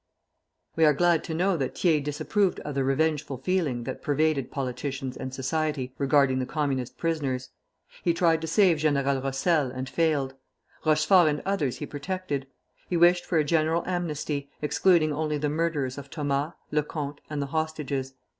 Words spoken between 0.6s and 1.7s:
We are glad to know